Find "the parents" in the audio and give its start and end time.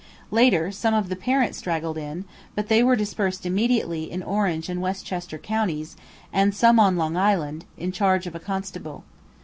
1.09-1.59